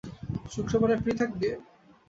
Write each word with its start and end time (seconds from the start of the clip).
শুক্রবারে 0.51 0.95
ফ্রি 1.01 1.11
থাকবি? 1.19 1.47